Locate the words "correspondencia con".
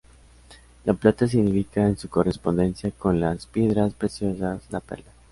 2.09-3.19